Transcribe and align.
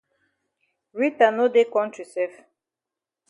Rita 0.99 1.27
no 1.35 1.45
dey 1.53 1.67
kontri 1.73 2.05
sef. 2.13 2.31